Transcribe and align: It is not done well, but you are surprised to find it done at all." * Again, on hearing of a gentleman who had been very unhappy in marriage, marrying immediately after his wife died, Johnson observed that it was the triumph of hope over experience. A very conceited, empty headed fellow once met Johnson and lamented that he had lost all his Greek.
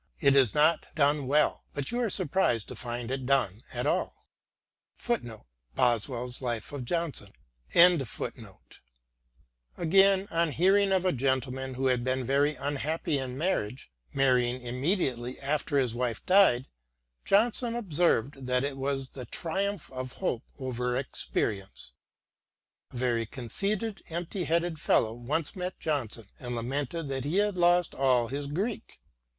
It 0.19 0.35
is 0.35 0.55
not 0.55 0.87
done 0.95 1.27
well, 1.27 1.63
but 1.75 1.91
you 1.91 1.99
are 1.99 2.09
surprised 2.09 2.67
to 2.69 2.75
find 2.75 3.11
it 3.11 3.27
done 3.27 3.61
at 3.71 3.85
all." 3.85 4.25
* 4.97 5.07
Again, 5.07 5.41
on 5.43 5.45
hearing 10.49 10.91
of 10.91 11.05
a 11.05 11.11
gentleman 11.11 11.75
who 11.75 11.85
had 11.85 12.03
been 12.03 12.25
very 12.25 12.55
unhappy 12.55 13.19
in 13.19 13.37
marriage, 13.37 13.91
marrying 14.11 14.59
immediately 14.63 15.39
after 15.39 15.77
his 15.77 15.93
wife 15.93 16.25
died, 16.25 16.65
Johnson 17.23 17.75
observed 17.75 18.47
that 18.47 18.63
it 18.63 18.77
was 18.77 19.09
the 19.09 19.25
triumph 19.27 19.91
of 19.93 20.13
hope 20.13 20.45
over 20.57 20.97
experience. 20.97 21.91
A 22.91 22.95
very 22.95 23.27
conceited, 23.27 24.01
empty 24.09 24.45
headed 24.45 24.79
fellow 24.79 25.13
once 25.13 25.55
met 25.55 25.79
Johnson 25.79 26.25
and 26.39 26.55
lamented 26.55 27.07
that 27.09 27.23
he 27.23 27.37
had 27.37 27.55
lost 27.55 27.93
all 27.93 28.29
his 28.29 28.47
Greek. 28.47 28.99